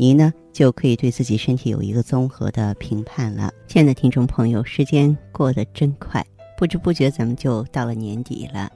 [0.00, 3.52] 您呢，就可以对自己身体有一个综合的评判了。
[3.66, 6.24] 亲爱的听众朋友，时间过得真快，
[6.56, 8.70] 不知不觉咱们就到了年底了。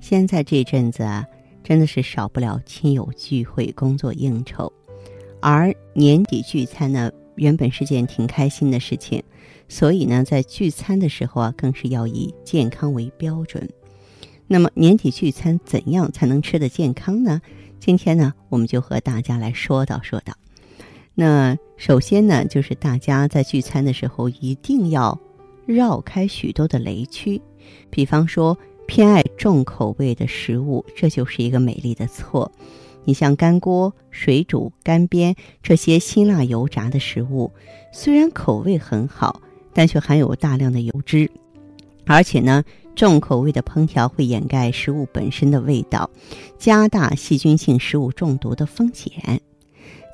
[0.00, 1.24] 现在这阵子啊，
[1.62, 4.72] 真的是少不了亲友聚会、工作应酬。
[5.40, 9.22] 而年底聚餐呢，原本是件挺开心的事情，
[9.68, 13.70] 所以呢，在聚餐的时候啊，更是要以健康为标准。
[14.48, 17.40] 那么年底聚餐怎样才能吃得健康呢？
[17.78, 20.34] 今天呢，我们就和大家来说道说道。
[21.18, 25.18] 那首先呢，就是大家在聚餐的时候一定要
[25.64, 27.40] 绕开许多的雷区，
[27.88, 32.52] 比方说偏爱重口味的食物，这就是一个美丽的错。
[33.04, 37.50] 你像干锅、水煮、干煸这些辛辣油炸的食物，
[37.92, 39.40] 虽然口味很好，
[39.72, 41.30] 但却含有大量的油脂，
[42.04, 42.62] 而且呢，
[42.94, 46.10] 重口味的烹调会掩盖食物本身的味道，
[46.58, 49.40] 加大细菌性食物中毒的风险。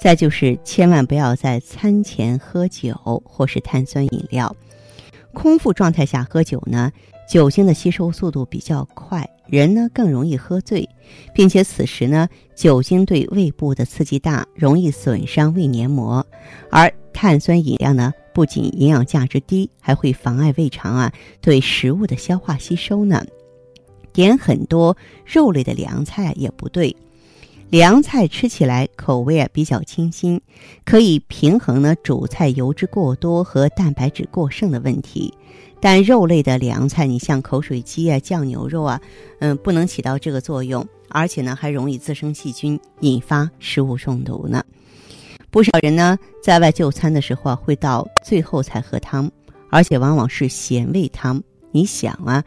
[0.02, 4.56] 再就是千万不要在餐前喝酒或是碳酸饮料，
[5.32, 6.90] 空腹状态下喝酒呢。
[7.28, 10.86] 酒精的吸收速度比较快，人呢更容易喝醉，
[11.32, 16.26] 并且此时呢酒精对胃部的刺激大，容易损伤胃黏膜。
[16.68, 23.24] 而碳酸饮料呢不仅营养价值低，还会妨碍胃肠啊对食物的消化吸收呢。
[24.12, 24.94] 点很多
[25.24, 26.94] 肉类的凉菜也不对，
[27.72, 30.38] 凉菜吃起来口味啊比较清新，
[30.84, 35.32] 可以平衡呢主菜油脂过多和蛋白质过剩的问题。
[35.80, 39.00] 但肉类的凉菜，你像口水鸡啊、酱牛肉啊，
[39.38, 44.62] 嗯，不能起到这个作用，而且呢，还容易滋生细菌，引发食物中毒呢。
[45.50, 49.30] 不少人呢，在外就餐的时候啊，会到最后才喝汤，
[49.70, 51.42] 而且往往是咸味汤。
[51.70, 52.44] 你想啊，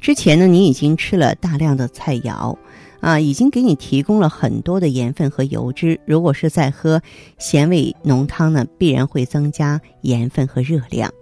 [0.00, 2.56] 之前呢，你已经吃了大量的菜肴，
[3.02, 7.02] 啊，已经给你提供了很多的盐分和油脂，如果是在喝
[7.36, 11.12] 咸味浓汤呢，必然会增加盐分和热量。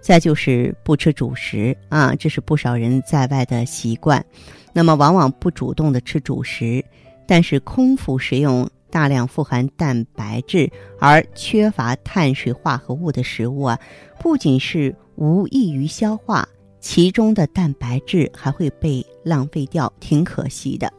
[0.00, 4.24] 再就是不吃主食啊，这是不少人在外的习惯。
[4.72, 6.82] 那么往往不主动的吃主食，
[7.26, 13.78] 但是空腹食用大量富含蛋白质而缺乏碳水化合物的食物啊，
[14.18, 16.48] 不仅是无益于消化，
[16.80, 20.90] 其中的蛋白质还会被浪费掉，挺可惜的。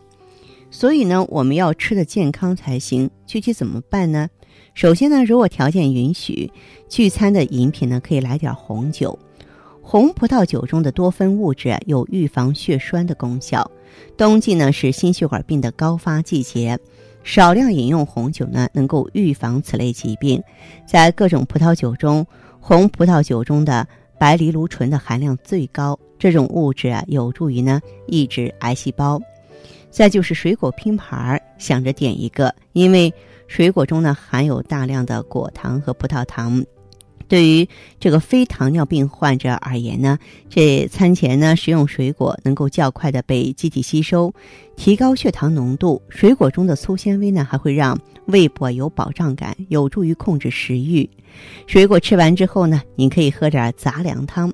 [0.71, 3.09] 所以呢，我们要吃的健康才行。
[3.25, 4.29] 具体怎么办呢？
[4.73, 6.51] 首先呢，如果条件允许，
[6.87, 9.17] 聚餐的饮品呢可以来点红酒。
[9.81, 13.69] 红葡萄酒中的多酚物质有预防血栓的功效。
[14.15, 16.77] 冬季呢是心血管病的高发季节，
[17.23, 20.41] 少量饮用红酒呢能够预防此类疾病。
[20.87, 22.25] 在各种葡萄酒中，
[22.59, 23.87] 红葡萄酒中的
[24.19, 29.19] 白藜芦醇的含量最高，这种物质啊有助于呢抑制癌细胞。
[29.89, 33.13] 再就是水果拼盘，想着点一个，因为。
[33.49, 36.63] 水果中呢含有大量的果糖和葡萄糖，
[37.27, 37.67] 对于
[37.99, 44.31] 这个非糖尿病患者而言呢，这餐前呢食用水果能够较快的被机体吸收，
[44.75, 45.99] 提高血糖浓度。
[46.09, 47.97] 水果中的粗纤维呢还会让
[48.27, 51.09] 胃部有饱胀感，有助于控制食欲。
[51.65, 54.53] 水果吃完之后呢，你可以喝点杂粮汤。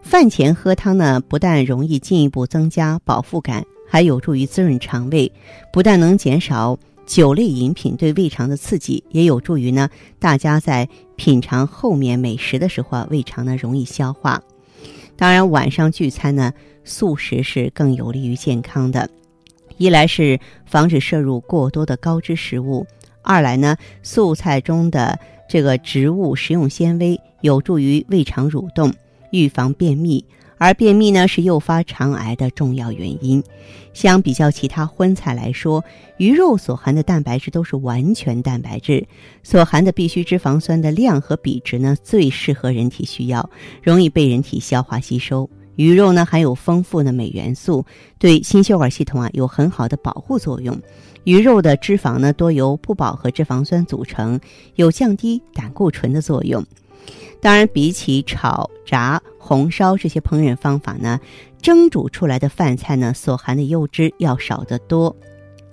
[0.00, 5.30] 饭前喝汤呢，不但容易进一步增加饱腹感，还有助于滋润肠胃，
[5.72, 6.78] 不但能减少。
[7.06, 14.42] 酒类饮品对胃肠的刺激也有助于呢，大家在品尝后面美食的时候啊，胃肠呢容易消化。
[15.14, 16.50] 当然，晚上聚餐呢，
[16.82, 19.06] 素食是更有利于健康的。
[19.76, 22.86] 一来是防止摄入过多的高脂食物，
[23.22, 28.90] 二来呢，素菜中的这个植物食用纤维有助于胃肠蠕动，
[29.30, 30.24] 预防便秘。
[30.58, 33.42] 而便秘呢是诱发肠癌的重要原因。
[33.92, 35.84] 相比较其他荤菜来说，
[36.16, 39.06] 鱼肉所含的蛋白质都是完全蛋白质，
[39.42, 43.48] 所含的必需脂肪酸的量和比值呢最适合人体需要，
[43.82, 45.48] 容易被人体消化吸收。
[45.76, 47.84] 鱼肉呢含有丰富的镁元素，
[48.18, 50.76] 对心血管系统啊有很好的保护作用。
[51.24, 54.38] 鱼肉的脂肪呢多由不饱和脂肪酸组成，
[54.74, 56.64] 有降低胆固醇的作用。
[57.40, 61.20] 当然，比起炒、炸、红烧这些烹饪方法呢，
[61.60, 65.14] 蒸煮出来的饭菜呢，所含的油脂要少得多。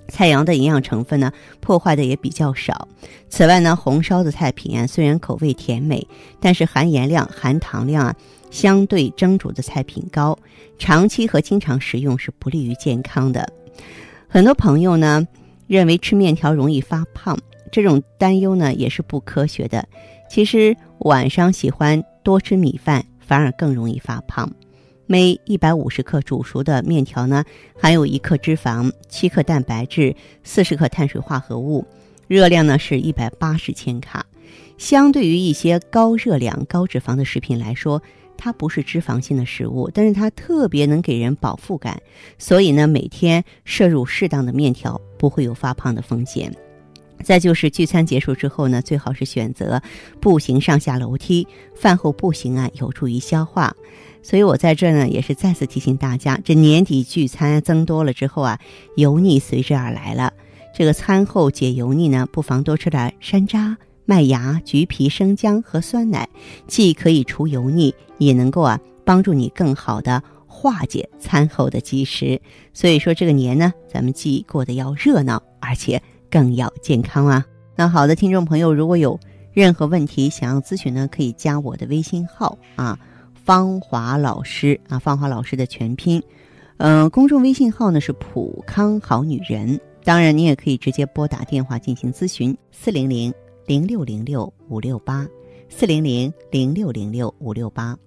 [0.08, 2.86] 菜肴的营养成分呢，破坏的也比较少。
[3.30, 6.06] 此外呢，红烧的菜品啊，虽然口味甜美，
[6.38, 8.14] 但是含盐量、含糖量啊，
[8.50, 10.38] 相对蒸煮的菜品高，
[10.78, 13.50] 长期和经常食用是不利于健康的。
[14.28, 15.26] 很多朋友呢，
[15.66, 17.38] 认为吃面条容易发胖，
[17.70, 19.88] 这种担忧呢，也是不科学的。
[20.28, 23.02] 其实晚上喜欢多吃米饭，
[23.32, 24.52] 反而更容易发胖。
[25.06, 27.42] 每一百五十克煮熟的面条呢，
[27.80, 30.14] 含有一克脂肪、七克蛋白质、
[30.44, 31.86] 四十克碳水化合物，
[32.28, 34.26] 热量呢是一百八十千卡。
[34.76, 38.02] 相对于一些高热量、高脂肪的食品来说，
[38.36, 41.98] 它不是脂肪性的食物，但是它特别能给人饱腹感。
[42.36, 46.54] 所以呢，每天摄入适当的面条，不会有发胖的风险。
[47.22, 49.80] 再就是聚餐结束之后呢，最好是选择
[50.20, 53.74] 步行上下楼梯，饭后步行啊，有助于消化。
[54.22, 58.58] 所以我在这呢，也是再次提醒大家，这年底聚餐增多了之后啊，
[58.96, 60.32] 油腻随之而来了。
[60.74, 66.28] 这个餐后解油腻呢，不妨多吃点山楂、麦芽、橘皮、生姜和酸奶，
[66.66, 72.40] 既可以除油腻，也能够啊帮助你更好的化解餐后的积食。
[72.72, 76.00] 所以说这个年呢，咱们既过得要热闹，而且
[76.32, 77.46] 更要健康啊。
[77.76, 79.20] 那好的，听众朋友，如果有
[79.52, 82.98] 任何问题想要咨询呢，可以加我的微信号啊。
[83.44, 86.22] 芳华老师啊，芳华老师的全拼，
[86.78, 89.78] 嗯，公众微信号呢是普康好女人。
[90.04, 93.34] 当然，你也可以直接拨打电话进行咨询，四零零
[93.66, 95.26] 零六零六五六八，
[95.68, 97.98] 四零零零六零六五六八。